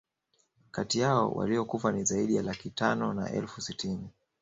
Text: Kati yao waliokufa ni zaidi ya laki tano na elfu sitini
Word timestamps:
Kati 0.71 0.99
yao 0.99 1.31
waliokufa 1.31 1.91
ni 1.91 2.03
zaidi 2.03 2.35
ya 2.35 2.43
laki 2.43 2.69
tano 2.69 3.13
na 3.13 3.29
elfu 3.31 3.61
sitini 3.61 4.09